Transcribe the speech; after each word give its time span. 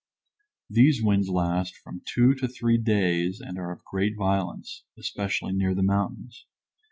These 0.67 1.03
winds 1.03 1.29
last 1.29 1.77
from 1.77 2.01
two 2.07 2.33
to 2.33 2.47
three 2.47 2.79
days 2.79 3.39
and 3.39 3.59
are 3.59 3.71
of 3.71 3.85
great 3.85 4.17
violence 4.17 4.83
especially 4.97 5.53
near 5.53 5.75
the 5.75 5.83
mountains. 5.83 6.47